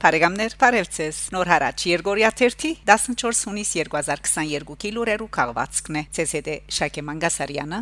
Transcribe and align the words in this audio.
Փարեգամներ 0.00 0.54
Փարելցես 0.56 1.16
Նոր 1.34 1.48
հարաճ 1.50 1.82
Երգորիա 1.90 2.28
1 2.32 2.62
14 2.88 3.40
հունիս 3.50 3.72
2022 3.76 4.92
լուրերու 4.96 5.26
քաղվածքն 5.36 5.98
է 6.00 6.02
ՑՍԴ 6.24 6.54
Շակե 6.76 7.04
Մանգասարյանը 7.08 7.80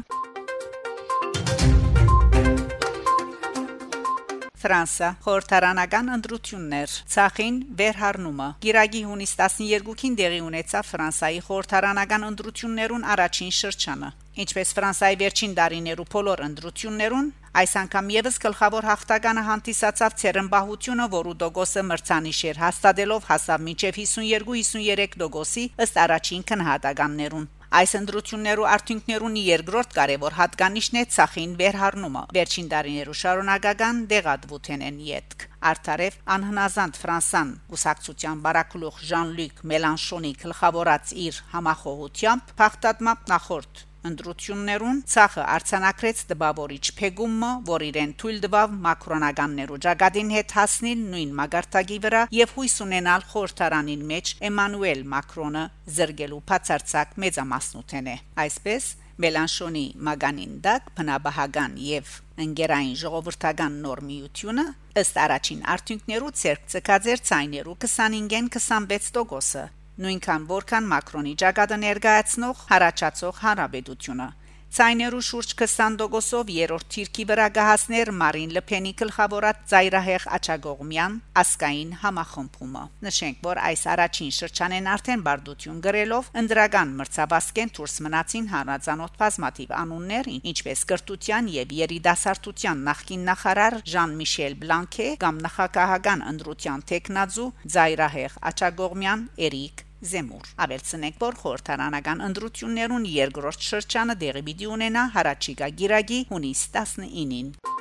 Ֆրանսա 4.58 5.12
խորհրդարանական 5.22 6.10
ընտրություններ 6.18 6.96
ցախին 7.14 7.60
վերհառնումը 7.78 8.48
Գիրագի 8.66 9.02
հունիս 9.12 9.34
12-ին 9.38 10.18
դեղի 10.18 10.40
ունեցավ 10.48 10.88
Ֆրանսայի 10.90 11.44
խորհրդարանական 11.46 12.26
ընտրություններուն 12.32 13.06
առաջին 13.14 13.54
շրջանը 13.62 14.10
Ինչպես 14.38 14.70
Ֆրանսիայի 14.76 15.16
վերջին 15.18 15.54
տարիներու 15.58 16.04
բոլոր 16.14 16.40
ընտրություններուն, 16.46 17.30
այս 17.58 17.72
անգամ 17.80 18.10
եւս 18.14 18.36
գլխավոր 18.44 18.86
հաղթականը 18.86 19.42
հանդիսացավ 19.48 20.14
ցերմբահությունը, 20.22 21.06
որու 21.14 21.34
դոգոսը 21.42 21.82
մրցանիշեր 21.88 22.60
հաստատելով 22.62 23.26
հասավ 23.34 23.64
մինչև 23.68 23.98
52-53 23.98 25.16
դոգոսի 25.24 25.64
ըստ 25.82 25.98
առաջին 26.06 26.44
քննադատականներուն։ 26.52 27.48
Այս 27.68 27.90
ընտրություններու 27.98 28.68
արդյունքներունի 28.74 29.42
երկրորդ 29.44 29.90
կարևոր 29.98 30.36
հատկանիշն 30.38 31.00
է 31.00 31.02
ցախին 31.18 31.50
վերհառնումը։ 31.58 32.22
Վերջին 32.38 32.70
տարիներու 32.72 33.16
շարունակական 33.22 34.00
դեղատվութեն 34.12 34.86
են 34.88 35.02
յետք։ 35.08 35.44
Արտարև 35.68 36.16
անհնազանդ 36.38 37.02
Ֆրանսան 37.02 37.52
ուսակցության 37.76 38.40
բարակլուխ 38.46 39.02
Ժան-Լյուկ 39.10 39.60
Մելանշոնի 39.74 40.32
գլխավորած 40.46 41.12
իր 41.26 41.42
համախոհությամբ 41.58 42.56
փախտատմապ 42.62 43.30
նախորդ 43.34 43.87
ընտրություններուն 44.08 45.00
ցախը 45.14 45.46
արցանակրեց 45.54 46.22
դպավորիչ 46.32 46.84
Փեգումը, 46.98 47.50
որ 47.68 47.86
իրեն 47.88 48.14
թույլ 48.22 48.38
տվավ 48.44 48.76
մակրոնականներու 48.88 49.80
ճակատին 49.88 50.32
հետ 50.36 50.54
հասնել 50.58 51.02
նույն 51.14 51.34
մագարտագի 51.40 51.98
վրա 52.06 52.22
եւ 52.38 52.54
հույս 52.58 52.78
ունենալ 52.88 53.26
խորհրդարանին 53.32 54.06
մեջ 54.12 54.32
Էմանուել 54.48 55.04
Մակրոնը 55.16 55.66
զրգելու 55.98 56.40
բացարձակ 56.52 57.20
մեծամասնութեն 57.24 58.10
է 58.14 58.16
այսպես 58.48 58.88
Մելանշոնի 59.18 59.86
Մագանին 60.06 60.50
դակ 60.62 60.90
բնաբահական 60.98 61.72
եւ 61.82 62.10
ընկերային 62.44 62.92
ժողովրդական 63.00 63.78
նորմիությունը 63.82 64.64
ըստ 65.02 65.18
առաջին 65.24 65.64
արդյունքներու 65.74 66.30
ցերկ 66.42 66.68
ցկաձեր 66.74 67.24
ցայներու 67.30 67.74
25-ին 67.86 68.48
26%-ը 68.54 69.64
նույնքան 70.04 70.50
որքան 70.56 70.90
Մակրոնի 70.96 71.38
ճակատը 71.44 71.80
ներկայացնող 71.84 72.66
հարաճածող 72.72 73.40
հանրապետությունը 73.46 74.28
Ցայներու 74.68 75.20
շուրջ 75.24 75.52
20%-ով 75.56 76.50
երրորդ 76.52 76.88
թիրքի 76.92 77.24
վրա 77.28 77.44
գահասներ 77.56 78.10
Մարին 78.18 78.50
Լեփենի 78.52 78.90
գլխավորած 79.00 79.62
ծայրահեղ 79.70 80.26
աչագողմյան 80.36 81.14
ասկային 81.42 81.94
համախմբումը։ 82.02 82.82
Նշենք, 83.06 83.40
որ 83.48 83.60
այս 83.70 83.86
առաջին 83.94 84.34
շրջանեն 84.38 84.90
արդեն 84.92 85.24
բարդություն 85.30 85.80
գրելով 85.88 86.30
ընդրական 86.42 86.94
մրցավասկեն 87.00 87.74
դուրս 87.80 87.96
մնացին 88.08 88.52
հանրազանոթ 88.52 89.18
բազմատիվ 89.24 89.74
անուններ, 89.80 90.30
ինչպես 90.52 90.86
կրթության 90.92 91.52
եւ 91.56 91.76
երիտասարդության 91.80 92.86
նախկին 92.92 93.28
նախարար 93.32 93.80
Ժան-Միշել 93.96 94.60
Բլանկե 94.68 95.10
կամ 95.24 95.44
նախագահական 95.48 96.28
ընդրության 96.36 96.88
տեխնազու 96.92 97.52
ծայրահեղ 97.72 98.40
աչագողմյան 98.52 99.28
Էրիկ 99.48 99.87
Զեմուր. 99.98 100.50
Ավելցնենք 100.64 101.16
որ 101.24 101.38
խորհրդարանական 101.42 102.22
ընդրություններուն 102.28 103.08
երկրորդ 103.14 103.66
շրջանը 103.70 104.18
դեղի 104.22 104.44
պիտի 104.50 104.70
ունենա 104.76 105.08
հարաճիգա 105.18 105.72
գիրագի 105.82 106.20
հունիս 106.30 106.62
19-ին 106.78 107.77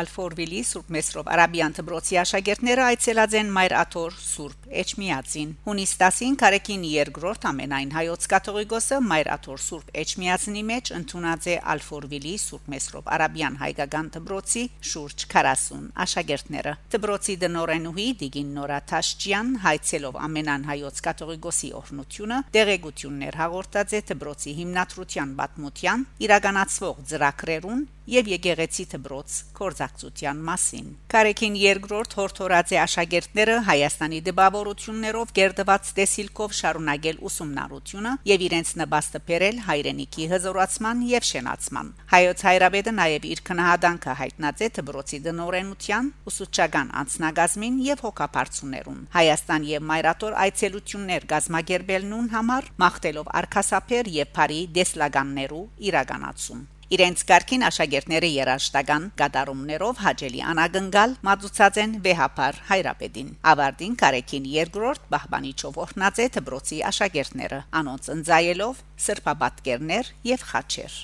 Ալֆորվիլի 0.00 0.60
Սուրբ 0.68 0.88
Մեսրոպ 0.94 1.28
Արաբիան 1.34 1.74
դբրոցի 1.78 2.18
աշակերտները 2.24 2.84
այցելած 2.84 3.34
են 3.40 3.52
Մայր 3.54 3.74
Աթոր 3.78 4.16
Սուրբ 4.24 4.68
Էջմիածին։ 4.84 5.50
Հունիս 5.68 5.92
10-ին 6.00 6.38
Կարեկին 6.42 6.86
երկրորդ 6.90 7.46
ամենայն 7.50 7.92
հայոց 7.94 8.26
կաթողիկոսը 8.34 8.98
Մայր 9.04 9.30
Աթոր 9.34 9.62
Սուրբ 9.64 9.92
Էջմիածնի 10.02 10.64
մեջ 10.70 10.92
ընդունած 10.98 11.48
է 11.54 11.56
Ալֆորվիլի 11.74 12.34
Սուրբ 12.44 12.70
Մեսրոպ 12.74 13.12
Արաբիան 13.14 13.58
հայկական 13.62 14.10
դբրոցի 14.18 14.64
շուրջ 14.90 15.26
40 15.34 15.86
աշակերտները։ 16.04 16.74
Դբրոցի 16.94 17.36
դնորենուհի 17.44 18.08
Դիգին 18.24 18.52
Նորա 18.58 18.80
Թաշճյան 18.90 19.54
հայցելով 19.64 20.20
ամենան 20.28 20.68
հայոց 20.70 21.02
կաթողիկոսի 21.08 21.70
օրհնությունը 21.80 22.38
դեղեցություններ 22.58 23.40
հաղորդած 23.44 23.94
է 23.94 24.00
դբրոցի 24.10 24.54
հիմնադրության 24.58 25.34
պատմության 25.40 26.06
իրականացվող 26.28 27.04
ծրագրերուն 27.14 27.84
եւ 28.10 28.28
եկեղեցի 28.34 28.84
դբրոց 28.92 29.36
կորզակցության 29.58 30.40
մասին։ 30.48 30.88
Կարեկին 31.14 31.54
երկրորդ 31.60 32.16
հորթորած 32.18 32.72
է 32.74 32.78
աշակերտները 32.84 33.54
Հայաստանի 33.68 34.18
դպավորություններով 34.28 35.32
գերդված 35.38 35.92
տեսիլքով 35.98 36.56
շարունակել 36.58 37.22
ուսումնառությունը 37.28 38.12
եւ 38.30 38.44
իրենց 38.48 38.72
նպաստը 38.82 39.20
բերել 39.30 39.62
հայրենիքի 39.68 40.28
հզորացման 40.34 41.04
եւ 41.14 41.28
շենացման։ 41.30 41.88
Հայոց 42.14 42.44
հայրաբեդը 42.48 42.94
նաեւ 42.98 43.28
իր 43.34 43.42
քնահատանքը 43.48 44.16
հայտնած 44.20 44.64
է 44.64 44.68
դբրոցի 44.78 45.18
դնորենության, 45.24 46.12
ուսուցչական 46.28 46.92
անձնագազմին 47.04 47.80
եւ 47.88 48.04
հոգապարծուներուն։ 48.04 49.00
Հայաստան 49.14 49.66
եւ 49.70 49.88
Մայրաթոր 49.94 50.38
այցելություններ 50.44 51.26
գազմագերբելնուն 51.34 52.30
համար 52.36 52.70
մաղթելով 52.84 53.32
արքասափեր 53.40 54.14
եւ 54.20 54.32
բարի 54.38 54.60
դեսլագաններու 54.78 55.64
իրականացում։ 55.90 56.62
Իրենց 56.92 57.22
ղարքին 57.28 57.62
աշակերտները 57.64 58.28
երաշտական 58.34 59.06
կատարումներով 59.20 60.02
հաջելի 60.04 60.42
անագնգալ 60.50 61.14
մածուցած 61.28 61.80
են 61.84 61.94
վեհապար 62.04 62.60
հայրապետին։ 62.72 63.32
Ավարտին 63.54 63.96
Կարեկին 64.04 64.50
երկրորդ 64.58 65.08
բահբանիչով 65.16 65.80
օրնած 65.86 66.20
է 66.26 66.28
դբրոցի 66.36 66.82
աշակերտները, 66.92 67.64
անոնց 67.80 68.12
ընձայելով 68.18 68.84
սրբաբատկերներ 69.08 70.14
եւ 70.34 70.48
խաչեր։ 70.52 71.02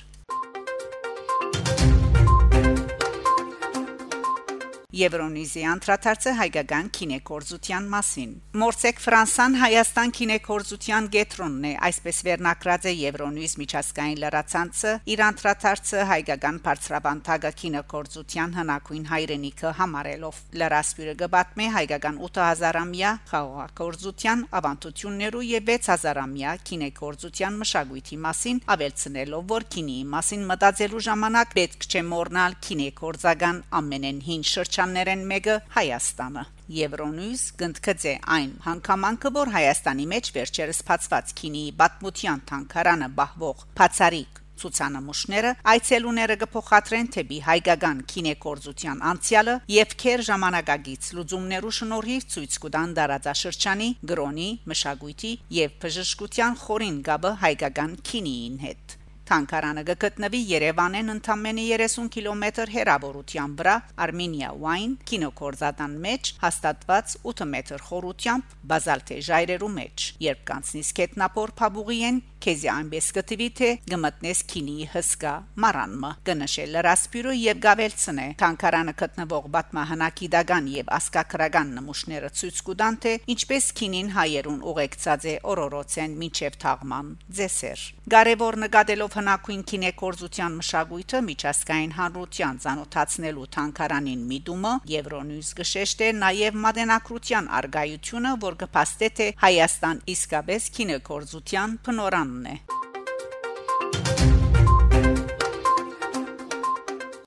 Եվրոնիզի 4.91 5.61
անդրադարձը 5.71 6.31
հայկական 6.35 6.87
կինեկորզության 6.97 7.85
մասին։ 7.93 8.31
Մորցեք 8.59 9.03
Ֆրանսան 9.05 9.53
Հայաստան 9.61 10.13
կինեկորզության 10.19 11.09
գետրոնն 11.15 11.67
է, 11.69 11.71
այսպես 11.87 12.19
վերնակրած 12.27 12.89
է 12.91 12.95
Եվրոնիզ 13.01 13.55
միջազգային 13.61 14.19
լրացանցը, 14.25 14.95
իր 15.15 15.23
անդրադարձը 15.27 16.07
հայկական 16.11 16.59
բարձրաբանտագա 16.67 17.53
կինեկորզության 17.61 18.57
հնակույն 18.59 19.05
հայրենիքը 19.11 19.73
համարելով։ 19.79 20.41
Լրասպյուրը 20.59 21.15
գբատմե 21.23 21.71
հայկական 21.79 22.21
8000-ամյա 22.27 23.15
խաղաղակորզության 23.31 24.45
ավանդություններու 24.59 25.45
եւ 25.51 25.71
6000-ամյա 25.71 26.57
կինեկորզության 26.71 27.63
մշակույթի 27.63 28.21
մասին, 28.27 28.61
ավելցնելով, 28.75 29.49
որ 29.55 29.69
կինի 29.71 29.99
մասին 30.19 30.45
մտածելու 30.51 31.07
ժամանակ 31.11 31.57
պետք 31.61 31.89
չէ 31.91 32.05
մոռնալ 32.11 32.59
կինեկորզական 32.67 33.65
ամենեն 33.81 34.23
հին 34.27 34.45
շրջան 34.51 34.80
շրջաններեն 34.81 35.25
մեկը 35.29 35.55
Հայաստանը։ 35.75 36.43
Եվրոնյուզ 36.73 37.41
գնդկծե 37.61 38.13
այն 38.33 38.53
հանգամանքը, 38.65 39.31
որ 39.37 39.51
Հայաստանի 39.53 40.07
մեջ 40.13 40.31
վերջերս 40.37 40.79
փածված 40.89 41.33
քինի 41.41 41.65
բատմության 41.81 42.41
թանկարանը 42.49 43.09
բահվող 43.19 43.65
Փացարիկ 43.77 44.41
ցուցանմուշները 44.61 45.51
այցելուները 45.73 46.37
կփոխադրեն 46.41 47.11
թեպի 47.17 47.41
հայկական 47.49 48.01
կինեկորզության 48.13 49.05
անցյալը 49.11 49.57
եւ 49.75 49.95
քեր 50.05 50.25
ժամանակագից 50.31 51.11
լուծումներու 51.17 51.75
շնորհիվ 51.81 52.27
ցույց 52.37 52.57
կտան 52.65 52.95
դարաձաշրջանի 53.01 53.91
գրոնի, 54.13 54.49
մշակույթի 54.73 55.35
եւ 55.61 55.77
բժշկության 55.85 56.59
խորին 56.65 57.05
գաբը 57.11 57.37
հայկական 57.45 58.01
կինիին 58.11 58.65
հետ։ 58.69 59.00
Թանկարանը 59.31 59.83
գտնվի 60.03 60.39
Երևանեն 60.51 61.13
ընդամենը 61.13 61.65
30 61.71 62.09
կիլոմետր 62.17 62.71
հեռավորության 62.75 63.53
վրա 63.61 63.75
Armenia 64.07 64.49
Wine 64.65 64.97
կինոկորզատան 65.07 65.95
մեջ 66.07 66.31
հաստատված 66.41 67.15
8 67.35 67.47
մետր 67.53 67.85
խորությամբ 67.91 68.57
բազալտե 68.73 69.21
ժայռերու 69.29 69.71
մեջ 69.77 70.09
երբ 70.27 70.43
կանցնի 70.51 70.83
սկետնապոր 70.89 71.55
փաբուղիեն 71.63 72.21
քեզի 72.47 72.71
այնպես 72.75 73.11
կտվի 73.17 73.49
թե 73.61 73.71
գմտնես 73.93 74.43
քինի 74.53 74.77
հսկա 74.95 75.35
մարանմը 75.65 76.11
կնշել 76.31 76.75
լրասպյուրը 76.77 77.35
եւ 77.41 77.63
գավելցնե 77.67 78.27
թանկարանը 78.43 78.95
գտնվող 79.05 79.49
բատմահանակի 79.57 80.31
դագան 80.37 80.71
եւ 80.75 80.93
ասկակրական 81.01 81.73
նմուշները 81.79 82.33
ցույց 82.41 82.61
կտան 82.71 83.01
թե 83.05 83.15
ինչպես 83.37 83.71
քինին 83.81 84.13
հայերուն 84.17 84.61
ուղեկցած 84.75 85.31
է 85.31 85.35
օրորոցեն 85.55 86.19
միջև 86.25 86.61
թաղման 86.65 87.15
ձեսեր 87.41 87.87
Կարևոր 88.11 88.57
նկատելով 88.59 89.13
հնակույն 89.15 89.61
քինեկորզության 89.71 90.55
մշակույթը 90.61 91.19
միջազգային 91.27 91.93
հանրության 91.95 92.57
ցանոթացնելու 92.65 93.45
թանկարանին 93.57 94.25
միտումը 94.31 94.73
Եվրոնյուզ 94.91 95.51
գշեշտ 95.61 96.03
է 96.07 96.11
նաև 96.19 96.59
մատենակրության 96.65 97.51
արգայությունը, 97.61 98.33
որ 98.47 98.59
կփաստե 98.65 99.11
թե 99.21 99.29
Հայաստան 99.45 100.03
իսկապես 100.15 100.67
քինեկորզության 100.81 101.77
փնորան 101.87 102.30
Աննե 102.31 102.57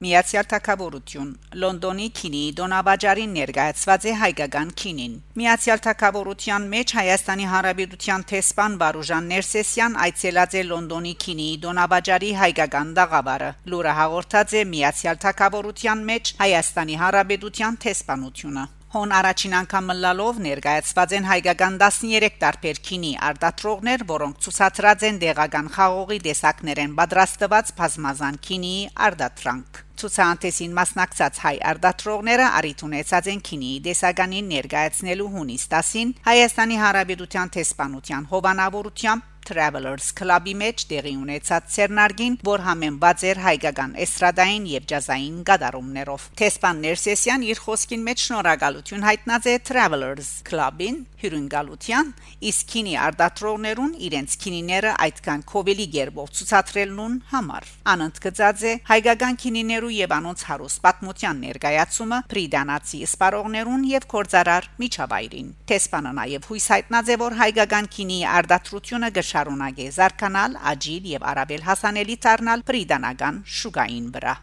Միացյալ 0.04 0.48
Թագավորություն. 0.52 1.28
Լոնդոնի 1.64 2.08
քինի 2.18 2.42
Դոնավաճարին 2.58 3.36
ներկայացված 3.38 4.08
է 4.12 4.16
հայկական 4.22 4.74
քինին 4.82 5.14
Միացյալ 5.40 5.84
Թագավորության 5.86 6.68
մեջ 6.74 6.94
Հայաստանի 6.98 7.48
Հանրապետության 7.54 8.28
տեսփան 8.34 8.78
Վարուժան 8.84 9.32
Ներսեսյան 9.32 9.98
այցելած 10.08 10.60
է 10.60 10.66
Լոնդոնի 10.74 11.16
քինի 11.24 11.50
Դոնավաճարի 11.64 12.36
հայկական 12.44 12.94
դաղավարը 13.00 13.52
լուրը 13.74 13.98
հաղորդած 14.04 14.60
է 14.60 14.68
Միացյալ 14.76 15.24
Թագավորության 15.24 16.08
մեջ 16.12 16.36
Հայաստանի 16.44 17.04
Հանրապետության 17.04 17.84
տեսփանությունը 17.88 18.70
Հոն 18.94 19.10
առաջին 19.18 19.54
անգամ 19.58 19.88
մլալով 19.90 20.40
ներկայացված 20.46 21.14
են 21.18 21.24
հայկական 21.26 21.78
13 21.82 22.36
տարբեր 22.44 22.82
քինի 22.86 23.10
արտադրողներ, 23.30 24.04
որոնք 24.12 24.44
ցուցադրած 24.46 25.06
են 25.10 25.18
դեղական 25.24 25.72
խաղողի 25.78 26.20
դեսակներեն 26.28 26.94
պատրաստված 27.02 27.74
բազմազան 27.80 28.38
քինի 28.46 28.76
արտադրանք։ 29.10 29.82
Ցուցանտեսին 30.04 30.78
մասնակցած 30.78 31.42
հայ 31.48 31.56
արտադրողները 31.74 32.48
արիթ 32.62 32.86
ունեցած 32.92 33.34
են 33.34 33.46
քինի 33.50 33.74
դեսականին 33.90 34.50
ներկայացնելու 34.54 35.30
հունիս 35.42 35.70
10-ին 35.74 36.16
Հայաստանի 36.30 36.82
Հանրապետության 36.86 37.54
տեսփանության 37.58 38.34
հովանավորությամբ 38.34 39.33
Travelers 39.50 40.10
Club-ի 40.18 40.54
մեջ 40.60 40.86
տեղի 40.90 41.14
ունեցած 41.22 41.70
ցերնարգին, 41.76 42.38
որ 42.48 42.64
համեմված 42.68 43.26
էր 43.30 43.42
հայկական 43.44 43.96
էստրադային 44.06 44.68
եւ 44.74 44.88
ջազային 44.94 45.40
գդարումներով։ 45.50 46.28
Տեսփան 46.44 46.84
Ներսեսյան 46.88 47.48
իր 47.54 47.64
խոսքին 47.68 48.06
մեջ 48.10 48.28
շնորհակալություն 48.28 49.08
հայտնած 49.10 49.50
է 49.54 49.56
Travelers 49.70 50.32
Club-ին 50.48 51.00
հյուրընկալության, 51.24 52.12
իսկ 52.50 52.70
քինի 52.74 52.94
արտադրողներուն 53.08 53.96
իրենց 54.08 54.38
քինիները 54.44 54.94
այդքան 55.08 55.44
կովելի 55.50 55.88
գերբով 55.98 56.32
ցուցադրելուն 56.38 57.18
համար։ 57.34 57.68
Անընդգծած 57.94 58.64
է 58.64 58.74
հայկական 58.94 59.40
քինիներու 59.44 59.94
եւ 59.98 60.16
անոնց 60.20 60.46
հարուստ 60.54 60.84
պատմության 60.86 61.44
ներկայացումը 61.48 62.22
Պրիդանացի 62.34 63.02
սպարողներուն 63.10 63.86
եւ 63.94 64.08
կորցարար 64.14 64.70
միջավայրին։ 64.84 65.52
Տեսփանը 65.74 66.16
նաեւ 66.22 66.50
հույս 66.54 66.70
հայտնած 66.78 67.14
է, 67.14 67.20
որ 67.24 67.38
հայկական 67.44 67.92
քինի 67.98 68.20
արտադրությունը 68.38 69.12
շարունակե 69.34 69.86
զարգանալ, 69.98 70.58
աջիլ 70.74 71.12
եւ 71.14 71.28
արաբել 71.34 71.68
հասանելի 71.70 72.18
դառնալ 72.28 72.68
պրիդանական 72.70 73.46
շուգային 73.60 74.10
վրա։ 74.18 74.36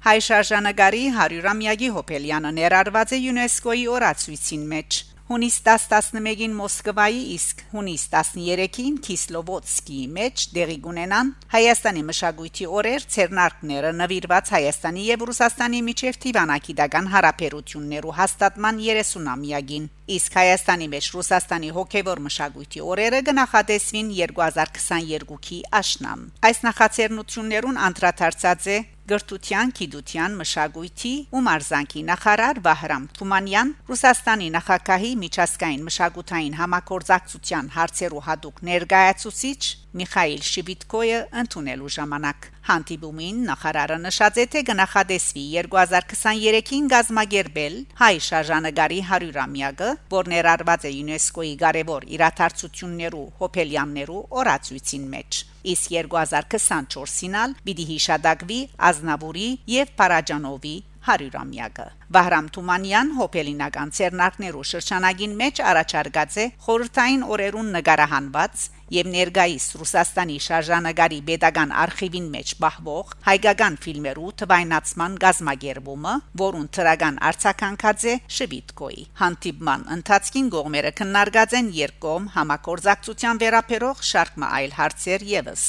Հայ 0.00 0.20
շարժանագարի 0.24 1.00
100-ամյակի 1.12 1.88
հոբելյանը 1.92 2.50
ներառված 2.56 3.10
է 3.12 3.16
ՅՈՒՆԵՍԿՕ-ի 3.20 3.82
օրացույցին 3.94 4.62
մեջ։ 4.70 5.00
Հունիս 5.30 5.56
10-11-ին 5.66 6.54
Մոսկվայի, 6.58 7.18
իսկ 7.36 7.60
հունիս 7.74 8.04
13-ին 8.14 8.96
Քիսլովոդսկիի 9.04 10.06
մեջ 10.16 10.46
դեղի 10.56 10.78
կունենան 10.86 11.28
Հայաստանի 11.52 12.02
մշակույթի 12.08 12.66
օրեր 12.80 13.06
ցերնարկները 13.14 13.92
նվիրված 14.00 14.50
Հայաստանի 14.56 15.04
եւ 15.10 15.24
Ռուսաստանի 15.30 15.82
միջև 15.90 16.18
Տիվանակիդական 16.24 17.10
հարաբերություններու 17.14 18.16
հաստատման 18.18 18.80
30-ամյակին 18.88 19.90
իսկ 20.16 20.38
Հայաստանի 20.40 20.88
մեջ 20.96 21.10
Ռուսաստանի 21.14 21.70
հոգեվոր 21.76 22.22
մշակույթի 22.26 22.82
օրերը 22.90 23.20
կնախատեսվին 23.30 24.08
2022-ի 24.16 25.60
աշնան 25.80 26.24
այս 26.50 26.64
նախաձեռնություններուն 26.66 27.78
անդրադարձած 27.90 28.66
է 28.74 28.78
գրթության, 29.10 29.72
գիտության, 29.80 30.36
մշակույթի 30.40 31.14
ու 31.34 31.42
մարզանկի 31.46 32.02
նախարար 32.10 32.60
Վահրամ 32.66 33.04
Թումանյան, 33.18 33.72
Ռուսաստանի 33.90 34.48
նախագահի 34.56 35.12
միջազգային 35.24 35.84
մշակութային 35.90 36.58
համագործակցության 36.60 37.70
հարցերու 37.76 38.24
հadoop 38.30 38.62
ներկայացուցիչ 38.70 39.60
Միխայել 39.90 40.42
Շիվիտկոյը 40.46 41.20
ընդունելու 41.40 41.88
ժամանակ 41.96 42.44
հանդիպումին 42.68 43.38
նախարարը 43.48 43.96
նշած 44.04 44.36
է 44.38 44.44
թե 44.52 44.60
գնահատեսվի 44.68 45.44
2023-ին 45.66 46.90
գազագերբել 46.92 47.78
հայ 47.98 48.12
շարժանագարի 48.26 49.00
100-ամյակը, 49.10 49.88
որ 50.14 50.30
ներառված 50.34 50.86
է 50.86 50.92
ՅՈՒՆԵՍԿՕ-ի 51.00 51.54
կարևոր 51.64 52.06
իրադարձություններու 52.14 53.26
հոբելյաններու 53.42 54.22
օրացույցին 54.42 55.08
մեջ 55.16 55.40
իսկ 55.74 55.90
2024-ին 55.96 57.34
ալ 57.40 57.56
պիտի 57.66 57.84
հիշադակվի 57.90 58.60
Ազնավուրի 58.90 59.48
եւ 59.74 59.90
Պարաջանովի 60.00 60.76
100-ամյակը։ 61.06 61.86
Վահրամ 62.14 62.50
Թումանյան 62.54 63.10
հոբելինական 63.20 63.92
ցերնակներու 63.96 64.66
շրջանագին 64.70 65.34
մեջ 65.40 65.62
առաջարկած 65.70 66.36
է 66.42 66.46
խորհրդային 66.66 67.24
օրերուն 67.34 67.70
նկարահանված 67.76 68.64
եւ 68.90 69.10
ներգայիս 69.14 69.66
Ռուսաստանի 69.80 70.36
շարժանագարի 70.46 71.20
pedagogan 71.30 71.74
արխիվին 71.84 72.26
մեջ 72.34 72.54
բահվող 72.64 73.14
հայկական 73.28 73.78
ֆիլմերու 73.84 74.32
թվայնացման 74.42 75.16
գազմագերբումը, 75.24 76.14
որուն 76.42 76.68
թրագան 76.74 77.22
արցականքած 77.30 78.06
է 78.10 78.18
Շվիտկոյի։ 78.40 79.08
Հանդիպման 79.22 79.88
ընթացքին 80.00 80.52
գողմերը 80.58 80.94
քննարկած 81.00 81.58
են 81.62 81.72
երկկողմ 81.80 82.30
համակորձակցության 82.36 83.44
վերաբերող 83.46 84.06
շարք 84.12 84.46
այլ 84.50 84.78
հարցեր 84.80 85.28
եւս։ 85.38 85.66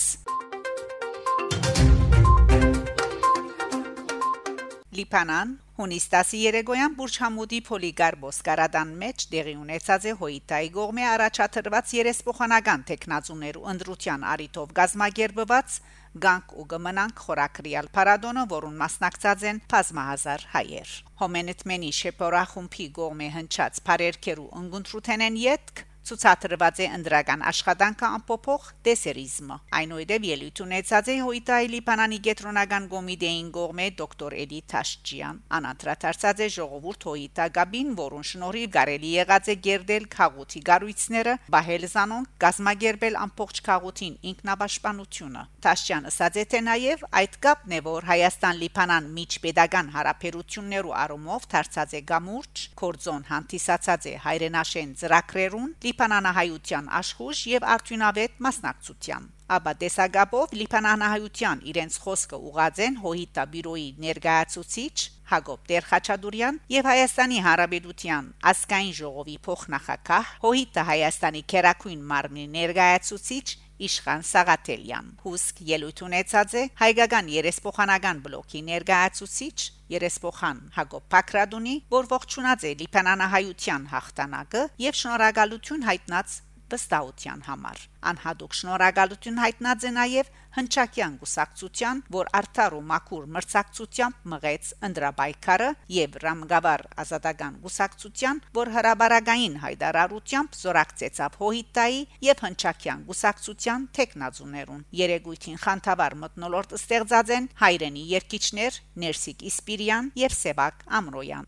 Լիբանան 4.91 5.51
հունիս 5.77 6.05
13-ին 6.11 6.95
Բուրջհամուդի 6.97 7.59
Պոլիգարբոս 7.63 8.39
կարադան 8.43 8.89
մեջ 9.03 9.23
դեղի 9.31 9.53
ունեցած 9.61 10.07
է 10.11 10.15
հոյիտայի 10.19 10.71
գողմե 10.75 11.05
առաջադրված 11.11 11.93
երեսփոխանական 11.95 12.83
տեխնազուներու 12.89 13.63
ընդրության 13.71 14.25
արիտով 14.33 14.73
գազմագերբված 14.81 15.77
գանք 16.25 16.51
ու 16.59 16.65
գմնանք 16.75 17.23
խորակրիալ 17.23 17.88
պարադոնը, 17.95 18.43
որուն 18.51 18.75
մասնակցած 18.83 19.45
են 19.51 19.61
բազմահազար 19.71 20.43
հայեր։ 20.57 20.91
Հոմենետմենի 21.23 21.93
շեփորախումբի 22.01 22.89
գողմե 22.99 23.31
հնչած 23.38 23.81
բարերքերու 23.88 24.49
ընկնդրութենեն 24.59 25.39
յետք 25.45 25.85
ցուցադրված 26.07 26.81
է 26.81 26.88
ընդրական 26.98 27.44
աշխատանքը 27.51 28.07
ամփոփող 28.18 28.68
դեսերիզմը 28.88 29.57
այնուհետև 29.81 30.27
ելույթ 30.31 30.62
ունեցած 30.65 31.12
է 31.12 31.15
հոյտայլի 31.21 31.81
բանանի 31.89 32.19
գետրոնական 32.27 32.88
կոմիտեին 32.92 33.51
գողմե 33.57 33.88
դոկտոր 34.01 34.36
Էդի 34.41 34.62
Թաշջյան 34.72 35.41
անընտրացած 35.62 36.41
է 36.41 36.48
ժողովուրդ 36.58 37.08
հոյտա 37.12 37.48
գաբին 37.58 37.93
որուն 38.01 38.27
շնորհիվ 38.31 38.72
կարելի 38.77 39.12
եղած 39.22 39.51
է 39.51 39.55
գերդել 39.67 40.08
խաղութի 40.15 40.62
գառույցները 40.72 41.36
բահել 41.55 41.86
զանոն 41.91 42.27
գազմագերբել 42.46 43.20
ամբողջ 43.22 43.62
խաղութին 43.67 44.15
ինքնաբաշխանությունը 44.31 45.46
Թաշջյանը 45.62 46.12
ասաց 46.12 46.38
է 46.41 46.46
թե 46.51 46.60
նաև 46.65 47.05
այդ 47.22 47.36
կապն 47.46 47.75
է 47.77 47.79
որ 47.86 48.08
Հայաստան-Լիբանան 48.12 49.05
միջպետական 49.15 49.88
հարաբերություններու 49.96 50.93
առումով 51.01 51.48
դարձած 51.53 51.96
է 51.98 52.01
գամուրջ 52.12 52.63
կորձոն 52.81 53.24
հանդիսացած 53.31 54.08
է 54.12 54.13
հայրենաշեն 54.25 54.91
ծրագրերուն 55.01 55.72
լիբանանահայության 55.91 56.86
աշխուժ 56.98 57.39
եւ 57.51 57.63
արդյունավետ 57.75 58.38
մասնակցության 58.45 59.24
ապա 59.51 59.71
տեսագաբով 59.81 60.53
լիբանանահայության 60.60 61.63
իրենց 61.71 61.98
խոսքը 62.03 62.38
ուղածեն 62.50 63.00
հոհիտա 63.03 63.43
բյուրոյի 63.55 63.89
ներկայացուցիչ 64.05 64.95
Հակոբ 65.31 65.65
Տեր-Խաչատուրյան 65.71 66.60
եւ 66.75 66.88
Հայաստանի 66.91 67.41
Հանրապետության 67.48 68.29
ասկային 68.51 68.95
ժողովի 69.01 69.36
փոխնախագահ 69.48 70.31
հոհիտա 70.45 70.86
Հայաստանի 70.91 71.43
Քերակույն 71.51 72.01
մարմնի 72.12 72.48
ներկայացուցիչ 72.55 73.45
Իշխան 73.88 74.23
Սաղաթելյան 74.29 75.07
հուսք 75.23 75.61
ելույթ 75.71 76.01
ունեցած 76.05 76.53
է 76.61 76.63
հայկական 76.81 77.31
երեսփոխանական 77.33 78.21
բլոկի 78.25 78.61
ներկայացուցիչ 78.67 79.57
երեսփոխան 79.95 80.61
Հակոբ 80.77 81.07
Պակրադունի 81.15 81.75
որ 81.95 82.09
ողջունած 82.11 82.67
է 82.69 82.71
Լիբանանահայության 82.81 83.89
հաղթանակը 83.95 84.63
եւ 84.85 85.00
շնորհակալություն 85.01 85.88
հայտնած 85.89 86.38
վստահության 86.71 87.41
համար։ 87.47 87.81
Անհատուկ 88.11 88.55
շնորհակալություն 88.57 89.41
հայտնած 89.41 89.83
է 89.85 89.91
նաև 89.97 90.29
հնչակյան 90.55 91.13
գուսակցության, 91.21 91.99
որ 92.11 92.29
արդար 92.39 92.75
ու 92.75 92.81
մաքուր 92.91 93.27
մրցակցությամբ 93.35 94.25
մղեց 94.31 94.71
ընդրաբայքարը 94.87 95.69
եւ 95.95 96.17
Ռամգավար 96.23 96.83
ազատական 97.03 97.59
գուսակցության, 97.65 98.41
որ 98.57 98.73
հրաբարագային 98.75 99.55
հայդարարությամբ 99.63 100.57
զորակցեցավ 100.61 101.37
հոհիտայի 101.43 102.01
եւ 102.27 102.43
հնչակյան 102.47 103.05
գուսակցության 103.11 103.87
տեխնազուներուն։ 103.99 104.85
Երեգույթին 105.01 105.61
խանթավար 105.65 106.17
մտնոլորտ 106.25 106.75
ստեղծած 106.81 107.35
են 107.37 107.51
հայրենի 107.63 108.07
երկիչներ 108.17 108.81
Ներսիկ 109.05 109.47
Իսպիրյան 109.53 110.11
եւ 110.25 110.41
Սեբակ 110.41 110.85
Ամրոյան։ 111.01 111.47